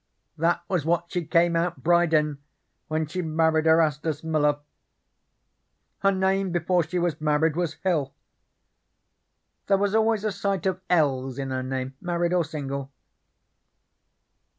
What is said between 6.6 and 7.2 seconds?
she